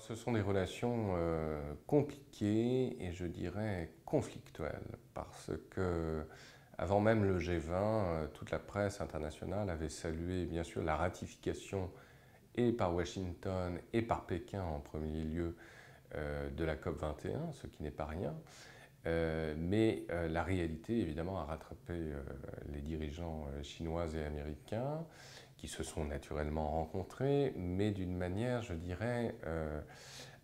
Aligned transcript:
Ce 0.00 0.14
sont 0.14 0.32
des 0.32 0.40
relations 0.40 1.14
euh, 1.16 1.74
compliquées 1.86 2.96
et 3.02 3.12
je 3.12 3.26
dirais 3.26 3.90
conflictuelles 4.04 4.96
parce 5.14 5.50
que 5.70 6.24
avant 6.78 7.00
même 7.00 7.24
le 7.24 7.38
G20, 7.38 7.70
euh, 7.72 8.26
toute 8.28 8.50
la 8.50 8.58
presse 8.58 9.00
internationale 9.00 9.68
avait 9.68 9.88
salué 9.88 10.46
bien 10.46 10.62
sûr 10.62 10.82
la 10.82 10.94
ratification 10.94 11.90
et 12.54 12.72
par 12.72 12.94
Washington 12.94 13.78
et 13.92 14.02
par 14.02 14.26
Pékin 14.26 14.62
en 14.62 14.80
premier 14.80 15.24
lieu 15.24 15.56
euh, 16.14 16.48
de 16.50 16.64
la 16.64 16.76
COP 16.76 16.98
21, 16.98 17.52
ce 17.52 17.66
qui 17.66 17.82
n'est 17.82 17.90
pas 17.90 18.06
rien. 18.06 18.34
Mais 19.04 20.04
la 20.28 20.42
réalité, 20.42 21.00
évidemment, 21.00 21.40
a 21.40 21.44
rattrapé 21.44 21.94
les 22.72 22.80
dirigeants 22.80 23.46
chinois 23.62 24.06
et 24.14 24.24
américains 24.24 25.04
qui 25.58 25.68
se 25.68 25.82
sont 25.82 26.04
naturellement 26.04 26.70
rencontrés, 26.70 27.52
mais 27.56 27.90
d'une 27.90 28.16
manière, 28.16 28.62
je 28.62 28.74
dirais, 28.74 29.34
euh, 29.44 29.80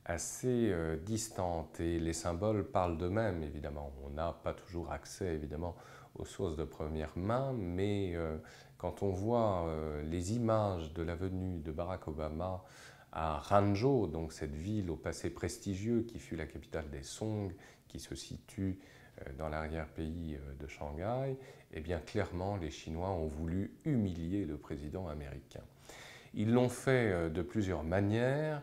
assez 0.04 0.70
euh, 0.72 0.96
distante. 0.96 1.80
Et 1.80 2.00
les 2.00 2.12
symboles 2.12 2.64
parlent 2.64 2.98
d'eux-mêmes, 2.98 3.42
évidemment. 3.42 3.92
On 4.04 4.10
n'a 4.10 4.32
pas 4.32 4.52
toujours 4.52 4.92
accès, 4.92 5.34
évidemment, 5.34 5.76
aux 6.16 6.24
sources 6.24 6.56
de 6.56 6.64
première 6.64 7.16
main, 7.16 7.52
mais 7.52 8.12
euh, 8.14 8.36
quand 8.76 9.02
on 9.02 9.10
voit 9.10 9.66
les 10.02 10.34
images 10.34 10.92
de 10.92 11.02
la 11.02 11.14
venue 11.14 11.60
de 11.60 11.72
Barack 11.72 12.06
Obama 12.06 12.62
à 13.14 13.40
Hangzhou, 13.48 14.08
donc 14.08 14.32
cette 14.32 14.54
ville 14.54 14.90
au 14.90 14.96
passé 14.96 15.30
prestigieux 15.30 16.02
qui 16.02 16.18
fut 16.18 16.34
la 16.34 16.46
capitale 16.46 16.90
des 16.90 17.04
Song, 17.04 17.52
qui 17.86 18.00
se 18.00 18.16
situe 18.16 18.80
euh, 19.20 19.32
dans 19.38 19.48
l'arrière-pays 19.48 20.36
euh, 20.36 20.54
de 20.60 20.66
Shanghai, 20.66 21.36
eh 21.72 21.80
bien 21.80 22.00
clairement 22.00 22.56
les 22.56 22.70
Chinois 22.70 23.10
ont 23.10 23.28
voulu 23.28 23.72
humilier 23.84 24.44
le 24.44 24.56
président 24.56 25.06
américain. 25.06 25.62
Ils 26.34 26.52
l'ont 26.52 26.68
fait 26.68 27.12
euh, 27.12 27.30
de 27.30 27.40
plusieurs 27.40 27.84
manières. 27.84 28.62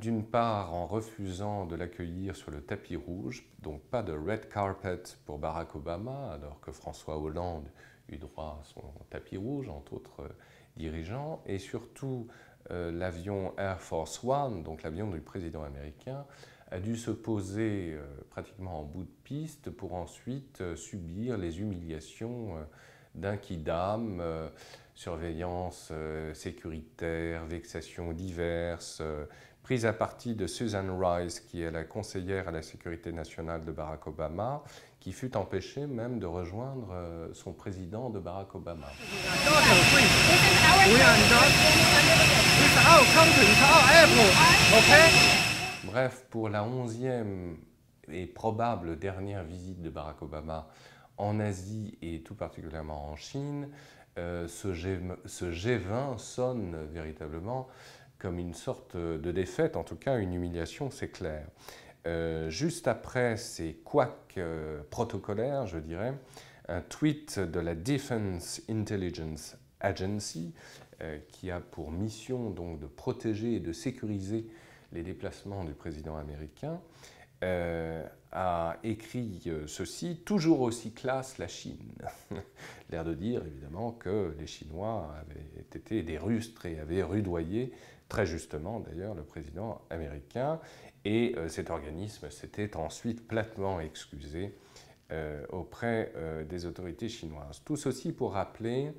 D'une 0.00 0.24
part 0.24 0.74
en 0.74 0.88
refusant 0.88 1.66
de 1.66 1.76
l'accueillir 1.76 2.34
sur 2.34 2.50
le 2.50 2.60
tapis 2.60 2.96
rouge, 2.96 3.46
donc 3.60 3.80
pas 3.80 4.02
de 4.02 4.12
red 4.12 4.48
carpet 4.48 5.04
pour 5.24 5.38
Barack 5.38 5.76
Obama, 5.76 6.32
alors 6.32 6.60
que 6.60 6.72
François 6.72 7.16
Hollande 7.16 7.68
eut 8.08 8.16
droit 8.16 8.58
à 8.60 8.64
son 8.64 8.82
tapis 9.08 9.36
rouge, 9.36 9.68
entre 9.68 9.92
autres 9.92 10.34
dirigeants, 10.76 11.44
et 11.46 11.60
surtout 11.60 12.26
l'avion 12.70 13.52
Air 13.58 13.80
Force 13.80 14.22
One, 14.24 14.62
donc 14.62 14.82
l'avion 14.82 15.10
du 15.10 15.20
président 15.20 15.62
américain, 15.62 16.24
a 16.72 16.80
dû 16.80 16.96
se 16.96 17.10
poser 17.10 17.92
euh, 17.92 18.02
pratiquement 18.30 18.80
en 18.80 18.82
bout 18.82 19.04
de 19.04 19.10
piste 19.24 19.70
pour 19.70 19.94
ensuite 19.94 20.62
euh, 20.62 20.74
subir 20.74 21.36
les 21.36 21.60
humiliations 21.60 22.56
euh, 22.56 22.62
d'un 23.14 23.36
kidam, 23.36 24.22
surveillance 24.94 25.92
sécuritaire, 26.32 27.44
vexations 27.44 28.14
diverses, 28.14 29.02
prise 29.62 29.84
à 29.84 29.92
partie 29.92 30.34
de 30.34 30.46
Susan 30.46 30.98
Rice, 30.98 31.40
qui 31.40 31.60
est 31.60 31.70
la 31.70 31.84
conseillère 31.84 32.48
à 32.48 32.52
la 32.52 32.62
sécurité 32.62 33.12
nationale 33.12 33.66
de 33.66 33.70
Barack 33.70 34.06
Obama, 34.06 34.64
qui 35.02 35.10
fut 35.12 35.36
empêchée 35.36 35.88
même 35.88 36.20
de 36.20 36.26
rejoindre 36.26 36.94
son 37.32 37.52
président 37.52 38.08
de 38.08 38.20
Barack 38.20 38.54
Obama. 38.54 38.86
Bref, 45.86 46.24
pour 46.30 46.48
la 46.48 46.62
onzième 46.62 47.56
et 48.12 48.26
probable 48.26 48.96
dernière 48.96 49.42
visite 49.42 49.82
de 49.82 49.90
Barack 49.90 50.22
Obama 50.22 50.68
en 51.16 51.40
Asie 51.40 51.98
et 52.00 52.22
tout 52.22 52.36
particulièrement 52.36 53.10
en 53.10 53.16
Chine, 53.16 53.70
euh, 54.18 54.46
ce, 54.46 54.72
G, 54.72 55.76
20 55.78 56.18
sonne 56.18 56.76
véritablement 56.92 57.66
comme 58.20 58.38
une 58.38 58.54
sorte 58.54 58.96
de 58.96 59.32
défaite, 59.32 59.76
en 59.76 59.82
tout 59.82 59.96
cas 59.96 60.18
une 60.18 60.32
humiliation, 60.32 60.92
c'est 60.92 61.08
clair. 61.08 61.48
Euh, 62.06 62.50
juste 62.50 62.88
après 62.88 63.36
ces 63.36 63.74
couacs 63.84 64.34
euh, 64.38 64.82
protocolaires, 64.90 65.66
je 65.66 65.78
dirais, 65.78 66.14
un 66.68 66.80
tweet 66.80 67.38
de 67.38 67.60
la 67.60 67.74
Defense 67.74 68.62
Intelligence 68.68 69.56
Agency, 69.80 70.54
qui 71.32 71.50
a 71.50 71.58
pour 71.58 71.90
mission 71.90 72.50
donc 72.50 72.78
de 72.78 72.86
protéger 72.86 73.54
et 73.54 73.58
de 73.58 73.72
sécuriser 73.72 74.46
les 74.92 75.02
déplacements 75.02 75.64
du 75.64 75.72
président 75.72 76.16
américain, 76.16 76.80
euh, 77.42 78.06
a 78.32 78.76
écrit 78.82 79.42
euh, 79.46 79.66
ceci, 79.66 80.16
toujours 80.24 80.60
aussi 80.60 80.92
classe 80.92 81.38
la 81.38 81.48
Chine. 81.48 81.92
L'air 82.90 83.04
de 83.04 83.14
dire 83.14 83.42
évidemment 83.44 83.92
que 83.92 84.34
les 84.38 84.46
Chinois 84.46 85.14
avaient 85.20 85.64
été 85.76 86.02
des 86.02 86.18
rustres 86.18 86.66
et 86.66 86.78
avaient 86.78 87.02
rudoyé, 87.02 87.72
très 88.08 88.26
justement 88.26 88.80
d'ailleurs, 88.80 89.14
le 89.14 89.22
président 89.22 89.82
américain. 89.90 90.60
Et 91.04 91.34
euh, 91.36 91.48
cet 91.48 91.70
organisme 91.70 92.30
s'était 92.30 92.76
ensuite 92.76 93.26
platement 93.26 93.80
excusé 93.80 94.54
auprès 95.50 96.10
des 96.48 96.64
autorités 96.64 97.10
chinoises. 97.10 97.60
Tout 97.66 97.76
ceci 97.76 98.12
pour 98.12 98.32
rappeler 98.32 98.94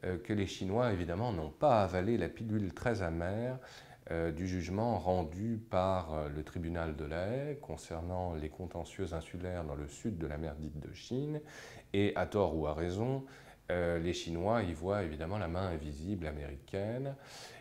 que 0.00 0.32
les 0.32 0.46
Chinois, 0.46 0.94
évidemment, 0.94 1.30
n'ont 1.30 1.50
pas 1.50 1.82
avalé 1.82 2.16
la 2.16 2.30
pilule 2.30 2.72
très 2.72 3.02
amère 3.02 3.58
euh, 3.58 3.87
du 4.32 4.46
jugement 4.46 4.98
rendu 4.98 5.60
par 5.70 6.14
euh, 6.14 6.28
le 6.28 6.42
tribunal 6.42 6.96
de 6.96 7.04
la 7.04 7.26
Haye 7.26 7.58
concernant 7.60 8.34
les 8.34 8.48
contentieux 8.48 9.12
insulaires 9.12 9.64
dans 9.64 9.74
le 9.74 9.86
sud 9.86 10.16
de 10.16 10.26
la 10.26 10.38
mer 10.38 10.54
dite 10.56 10.80
de 10.80 10.92
Chine. 10.94 11.40
Et 11.92 12.14
à 12.16 12.26
tort 12.26 12.56
ou 12.56 12.66
à 12.66 12.74
raison, 12.74 13.24
euh, 13.70 13.98
les 13.98 14.14
Chinois 14.14 14.62
y 14.62 14.72
voient 14.72 15.02
évidemment 15.02 15.36
la 15.36 15.48
main 15.48 15.68
invisible 15.68 16.26
américaine 16.26 17.16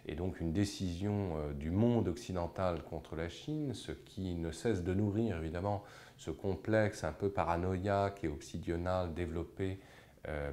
et 0.06 0.16
donc 0.16 0.40
une 0.40 0.54
décision 0.54 1.52
du 1.54 1.70
monde 1.70 2.08
occidental 2.08 2.82
contre 2.84 3.18
la 3.18 3.28
Chine, 3.28 3.74
ce 3.74 3.92
qui 3.92 4.36
ne 4.36 4.52
cesse 4.52 4.84
de 4.84 4.94
nourrir 4.94 5.38
évidemment 5.38 5.84
ce 6.16 6.32
complexe 6.32 7.04
un 7.04 7.12
peu 7.12 7.30
paranoïaque 7.30 8.24
et 8.24 8.30
obsidional 8.30 9.14
développé 9.14 9.80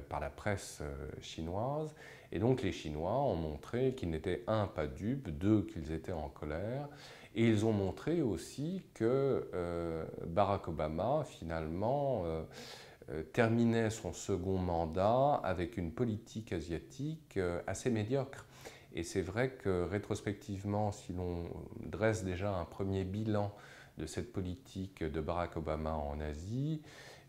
par 0.09 0.19
la 0.19 0.29
presse 0.29 0.81
chinoise 1.21 1.93
et 2.35 2.39
donc 2.39 2.61
les 2.63 2.73
Chinois 2.73 3.21
ont 3.21 3.35
montré 3.35 3.93
qu'ils 3.95 4.09
n'étaient, 4.09 4.43
un, 4.47 4.67
pas 4.67 4.87
dupes, 4.87 5.29
deux, 5.29 5.61
qu'ils 5.63 5.93
étaient 5.93 6.11
en 6.11 6.27
colère, 6.27 6.89
et 7.33 7.47
ils 7.47 7.65
ont 7.65 7.71
montré 7.71 8.21
aussi 8.21 8.83
que 8.93 9.49
euh, 9.53 10.05
Barack 10.27 10.67
Obama, 10.67 11.23
finalement, 11.25 12.23
euh, 12.25 12.43
euh, 13.09 13.23
terminait 13.23 13.89
son 13.89 14.11
second 14.11 14.57
mandat 14.57 15.35
avec 15.43 15.77
une 15.77 15.91
politique 15.91 16.51
asiatique 16.51 17.39
assez 17.67 17.89
médiocre. 17.89 18.45
Et 18.93 19.03
c'est 19.03 19.21
vrai 19.21 19.51
que 19.51 19.83
rétrospectivement, 19.83 20.91
si 20.91 21.13
l'on 21.13 21.45
dresse 21.85 22.25
déjà 22.25 22.53
un 22.53 22.65
premier 22.65 23.05
bilan 23.05 23.53
de 23.97 24.05
cette 24.05 24.33
politique 24.33 25.03
de 25.03 25.21
Barack 25.21 25.55
Obama 25.55 25.93
en 25.93 26.19
Asie, 26.19 26.81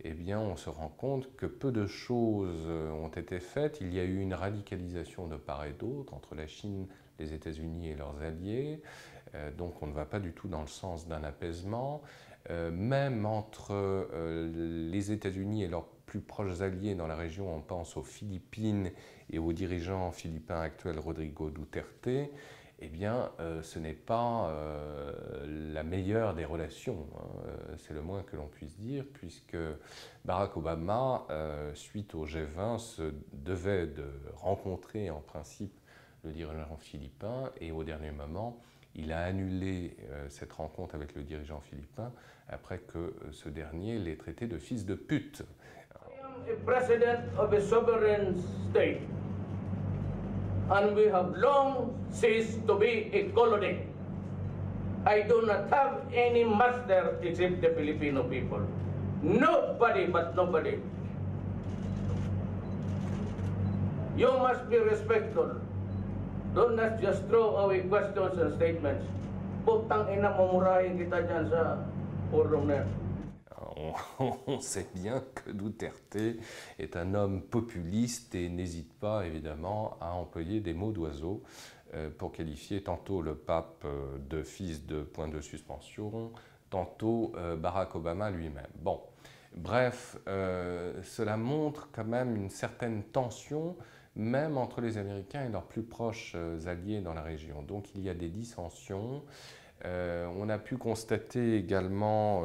eh 0.02 0.12
bien, 0.12 0.38
on 0.38 0.56
se 0.56 0.68
rend 0.68 0.88
compte 0.88 1.34
que 1.36 1.46
peu 1.46 1.72
de 1.72 1.86
choses 1.86 2.64
euh, 2.66 2.90
ont 2.90 3.08
été 3.08 3.40
faites. 3.40 3.78
Il 3.80 3.94
y 3.94 4.00
a 4.00 4.04
eu 4.04 4.20
une 4.20 4.34
radicalisation 4.34 5.26
de 5.26 5.36
part 5.36 5.64
et 5.64 5.72
d'autre 5.72 6.14
entre 6.14 6.34
la 6.34 6.46
Chine, 6.46 6.86
les 7.18 7.32
États-Unis 7.32 7.88
et 7.88 7.94
leurs 7.94 8.20
alliés. 8.22 8.82
Euh, 9.34 9.50
donc, 9.50 9.82
on 9.82 9.86
ne 9.86 9.92
va 9.92 10.04
pas 10.04 10.20
du 10.20 10.32
tout 10.32 10.48
dans 10.48 10.60
le 10.60 10.66
sens 10.66 11.08
d'un 11.08 11.24
apaisement. 11.24 12.02
Euh, 12.50 12.70
même 12.70 13.26
entre 13.26 14.08
les 14.54 15.10
États-Unis 15.10 15.64
et 15.64 15.68
leurs 15.68 15.88
plus 16.06 16.20
proches 16.20 16.60
alliés 16.60 16.94
dans 16.94 17.08
la 17.08 17.16
région, 17.16 17.52
on 17.52 17.60
pense 17.60 17.96
aux 17.96 18.04
Philippines 18.04 18.92
et 19.30 19.38
aux 19.38 19.52
dirigeants 19.52 20.12
philippins 20.12 20.60
actuels 20.60 21.00
Rodrigo 21.00 21.50
Duterte 21.50 22.08
eh 22.78 22.88
bien, 22.88 23.30
euh, 23.40 23.62
ce 23.62 23.78
n'est 23.78 23.94
pas 23.94 24.50
euh, 24.50 25.72
la 25.72 25.82
meilleure 25.82 26.34
des 26.34 26.44
relations, 26.44 27.06
hein. 27.16 27.22
euh, 27.46 27.74
c'est 27.78 27.94
le 27.94 28.02
moins 28.02 28.22
que 28.22 28.36
l'on 28.36 28.48
puisse 28.48 28.76
dire, 28.78 29.04
puisque 29.14 29.56
Barack 30.24 30.56
Obama, 30.56 31.26
suite 31.74 32.14
au 32.14 32.26
G20, 32.26 32.78
se 32.78 33.14
devait 33.32 33.86
de 33.86 34.04
rencontrer 34.34 35.08
en 35.10 35.20
principe 35.20 35.78
le 36.24 36.32
dirigeant 36.32 36.76
philippin, 36.76 37.50
et 37.60 37.72
au 37.72 37.84
dernier 37.84 38.10
moment, 38.10 38.60
il 38.94 39.12
a 39.12 39.22
annulé 39.22 39.96
cette 40.28 40.52
rencontre 40.52 40.94
avec 40.94 41.14
le 41.14 41.22
dirigeant 41.22 41.60
philippin 41.60 42.12
après 42.48 42.78
que 42.78 43.14
ce 43.30 43.48
dernier 43.48 43.98
l'ait 43.98 44.16
traité 44.16 44.46
de 44.46 44.58
fils 44.58 44.84
de 44.84 44.94
pute. 44.94 45.44
And 50.70 50.96
we 50.96 51.04
have 51.06 51.30
long 51.36 51.94
ceased 52.10 52.66
to 52.66 52.74
be 52.74 53.10
a 53.12 53.30
colony. 53.30 53.86
I 55.06 55.22
do 55.22 55.46
not 55.46 55.70
have 55.70 56.02
any 56.12 56.42
master 56.42 57.18
except 57.22 57.62
the 57.62 57.70
Filipino 57.70 58.24
people. 58.26 58.66
Nobody 59.22 60.06
but 60.06 60.34
nobody. 60.34 60.82
You 64.16 64.32
must 64.42 64.68
be 64.68 64.78
respectful. 64.78 65.60
Do 66.54 66.74
not 66.74 67.00
just 67.00 67.22
throw 67.28 67.62
away 67.62 67.86
questions 67.86 68.38
and 68.40 68.50
statements. 68.56 69.04
Putang 69.68 70.08
ina, 70.10 70.32
mamurahin 70.34 70.96
kita 70.98 71.22
dyan 71.28 71.52
sa 71.52 71.84
forum 72.32 72.66
na 72.66 72.82
on, 74.46 74.60
sait 74.60 74.88
bien 74.94 75.22
que 75.34 75.50
Duterte 75.50 76.16
est 76.78 76.96
un 76.96 77.14
homme 77.14 77.42
populiste 77.42 78.34
et 78.34 78.48
n'hésite 78.48 78.92
pas 78.94 79.26
évidemment 79.26 79.96
à 80.00 80.12
employer 80.12 80.60
des 80.60 80.72
mots 80.72 80.92
d'oiseau 80.92 81.42
euh, 81.94 82.10
pour 82.10 82.32
qualifier 82.32 82.82
tantôt 82.82 83.22
le 83.22 83.36
pape 83.36 83.84
euh, 83.84 84.18
de 84.28 84.42
fils 84.42 84.86
de 84.86 85.02
point 85.02 85.28
de 85.28 85.40
suspension, 85.40 86.32
tantôt 86.68 87.32
euh, 87.36 87.54
Barack 87.54 87.94
Obama 87.94 88.30
lui-même. 88.30 88.66
Bon, 88.80 89.00
bref, 89.54 90.16
cela 90.26 91.36
montre 91.36 91.88
quand 91.92 92.04
même 92.04 92.34
une 92.34 92.50
certaine 92.50 93.02
tension 93.04 93.76
même 94.16 94.56
entre 94.56 94.80
les 94.80 94.96
Américains 94.96 95.44
et 95.44 95.50
leurs 95.50 95.66
plus 95.66 95.82
proches 95.82 96.34
alliés 96.66 97.02
dans 97.02 97.12
la 97.12 97.22
région. 97.22 97.62
Donc 97.62 97.94
il 97.94 98.00
y 98.00 98.08
a 98.08 98.14
des 98.14 98.30
dissensions. 98.30 99.22
on 99.84 100.48
a 100.48 100.58
pu 100.58 100.78
constater 100.78 101.56
également 101.56 102.42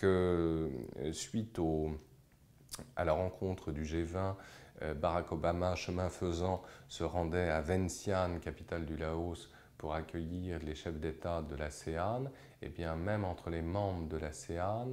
que 0.00 0.70
suite 1.12 1.60
à 2.96 3.04
la 3.04 3.12
rencontre 3.12 3.70
du 3.70 3.84
G20, 3.84 4.34
euh, 4.82 4.94
Barack 4.94 5.32
Obama, 5.32 5.74
chemin 5.74 6.08
faisant, 6.08 6.62
se 6.88 7.04
rendait 7.04 7.50
à 7.50 7.60
Vientiane, 7.60 8.40
capitale 8.40 8.86
du 8.86 8.96
Laos, 8.96 9.50
pour 9.76 9.94
accueillir 9.94 10.58
les 10.60 10.74
chefs 10.74 10.98
d'État 10.98 11.42
de 11.42 11.54
l'ASEAN, 11.54 12.24
et 12.62 12.66
eh 12.66 12.68
bien 12.68 12.96
même 12.96 13.24
entre 13.24 13.50
les 13.50 13.62
membres 13.62 14.08
de 14.08 14.16
l'ASEAN, 14.16 14.92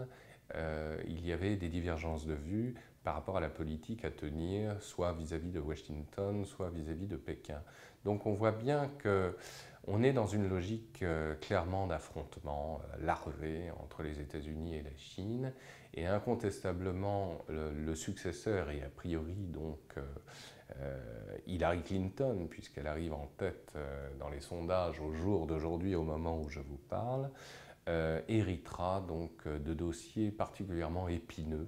euh, 0.56 1.02
il 1.08 1.26
y 1.26 1.32
avait 1.32 1.56
des 1.56 1.70
divergences 1.70 2.26
de 2.26 2.34
vues 2.34 2.76
par 3.04 3.16
rapport 3.16 3.38
à 3.38 3.40
la 3.40 3.50
politique 3.50 4.04
à 4.04 4.12
tenir, 4.12 4.82
soit 4.82 5.14
vis-à-vis 5.14 5.52
de 5.52 5.60
Washington, 5.60 6.46
soit 6.46 6.70
vis-à-vis 6.70 7.08
de 7.08 7.16
Pékin. 7.16 7.62
Donc 8.06 8.26
on 8.26 8.34
voit 8.34 8.52
bien 8.52 8.90
que 9.00 9.36
on 9.90 10.04
est 10.04 10.12
dans 10.12 10.28
une 10.28 10.50
logique 10.50 11.02
euh, 11.02 11.34
clairement 11.36 11.88
d'affrontement 11.88 12.82
larvé 13.00 13.72
entre 13.82 14.04
les 14.04 14.20
États-Unis 14.20 14.76
et 14.76 14.84
la 14.84 14.96
Chine, 14.98 15.54
et 15.94 16.06
incontestablement, 16.06 17.40
le, 17.50 17.96
successeur, 17.96 18.70
et 18.70 18.84
a 18.84 18.90
priori 18.90 19.34
donc 19.34 19.80
euh, 19.98 20.02
euh, 20.82 21.38
Hillary 21.48 21.82
Clinton, 21.82 22.48
puisqu'elle 22.50 22.88
arrive 22.88 23.14
en 23.14 23.28
tête 23.38 23.74
euh, 23.76 24.10
dans 24.20 24.30
les 24.30 24.42
sondages 24.42 25.00
au 25.00 25.12
jour 25.12 25.48
d'aujourd'hui, 25.48 25.96
au 25.96 26.04
moment 26.04 26.40
où 26.40 26.50
je 26.50 26.60
vous 26.60 26.80
parle, 26.90 27.30
héritera 28.28 29.04
donc 29.08 29.48
de 29.48 29.74
dossiers 29.74 30.32
particulièrement 30.32 31.08
épineux 31.08 31.68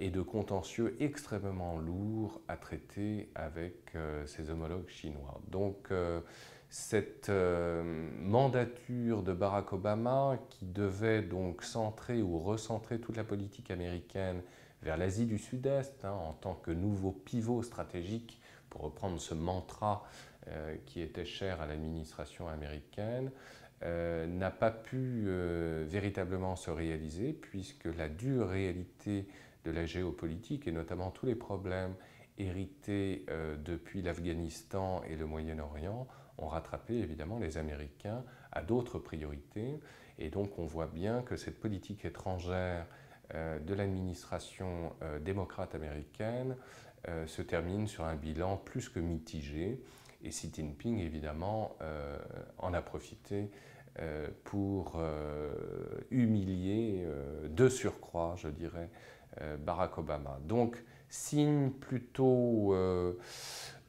et 0.00 0.10
de 0.10 0.22
contentieux 0.22 0.96
extrêmement 1.00 1.78
lourds 1.78 2.40
à 2.48 2.56
traiter 2.56 3.30
avec 3.34 3.92
ses 4.26 4.50
homologues 4.50 4.88
chinois. 4.88 5.40
Donc 5.48 5.90
cette 6.72 7.28
euh, 7.28 7.82
mandature 8.22 9.22
de 9.22 9.34
Barack 9.34 9.74
Obama 9.74 10.38
qui 10.48 10.64
devait 10.64 11.20
donc 11.20 11.62
centrer 11.64 12.22
ou 12.22 12.38
recentrer 12.38 12.98
toute 12.98 13.18
la 13.18 13.24
politique 13.24 13.70
américaine 13.70 14.40
vers 14.80 14.96
l'Asie 14.96 15.26
du 15.26 15.36
Sud-Est 15.36 16.06
hein, 16.06 16.12
en 16.12 16.32
tant 16.32 16.54
que 16.54 16.70
nouveau 16.70 17.12
pivot 17.12 17.62
stratégique, 17.62 18.40
pour 18.70 18.80
reprendre 18.80 19.20
ce 19.20 19.34
mantra 19.34 20.02
euh, 20.48 20.74
qui 20.86 21.02
était 21.02 21.26
cher 21.26 21.60
à 21.60 21.66
l'administration 21.66 22.48
américaine, 22.48 23.30
euh, 23.82 24.26
n'a 24.26 24.50
pas 24.50 24.70
pu 24.70 25.26
véritablement 25.86 26.56
se 26.56 26.70
réaliser 26.70 27.32
puisque 27.32 27.84
la 27.84 28.08
dure 28.08 28.48
réalité 28.48 29.26
de 29.64 29.70
la 29.70 29.86
géopolitique 29.86 30.66
et 30.66 30.72
notamment 30.72 31.10
tous 31.10 31.26
les 31.26 31.34
problèmes 31.34 31.94
hérités 32.38 33.26
depuis 33.64 34.02
l'Afghanistan 34.02 35.02
et 35.08 35.16
le 35.16 35.26
Moyen-Orient 35.26 36.08
ont 36.38 36.48
rattrapé 36.48 36.94
évidemment 36.94 37.38
les 37.38 37.58
Américains 37.58 38.24
à 38.50 38.62
d'autres 38.62 38.98
priorités. 38.98 39.78
Et 40.18 40.30
donc 40.30 40.58
on 40.58 40.66
voit 40.66 40.86
bien 40.86 41.22
que 41.22 41.36
cette 41.36 41.60
politique 41.60 42.04
étrangère 42.04 42.86
euh, 43.34 43.58
de 43.58 43.74
l'administration 43.74 44.92
euh, 45.02 45.18
démocrate 45.18 45.74
américaine 45.74 46.56
euh, 47.08 47.26
se 47.26 47.40
termine 47.42 47.86
sur 47.86 48.04
un 48.04 48.14
bilan 48.14 48.56
plus 48.56 48.88
que 48.88 49.00
mitigé. 49.00 49.80
Et 50.22 50.30
Xi 50.30 50.50
Jinping, 50.52 50.98
évidemment, 50.98 51.76
en 52.58 52.72
a 52.72 52.80
profité 52.80 53.50
pour 54.44 55.02
humilier 56.10 57.04
de 57.48 57.68
surcroît, 57.68 58.34
je 58.36 58.48
dirais, 58.48 58.88
Barack 59.58 59.98
Obama. 59.98 60.38
Donc, 60.44 60.82
signe 61.08 61.70
plutôt 61.70 62.74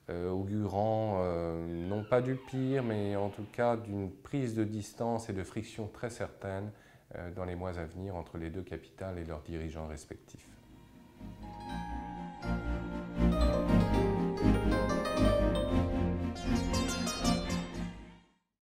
euh, 0.10 0.30
augurant 0.30 1.22
euh, 1.22 1.66
non 1.88 2.04
pas 2.04 2.22
du 2.22 2.36
pire, 2.36 2.84
mais 2.84 3.16
en 3.16 3.30
tout 3.30 3.46
cas 3.54 3.78
d'une 3.78 4.12
prise 4.12 4.54
de 4.54 4.66
distance 4.66 5.30
et 5.30 5.34
de 5.34 5.44
friction 5.44 5.88
très 5.88 6.10
certaine 6.10 6.72
euh, 7.16 7.32
dans 7.32 7.46
les 7.46 7.56
mois 7.56 7.80
à 7.80 7.86
venir 7.86 8.18
entre 8.18 8.38
les 8.38 8.50
deux 8.50 8.64
capitales 8.64 9.18
et 9.18 9.24
leurs 9.24 9.42
dirigeants 9.44 9.88
respectifs. 9.88 10.46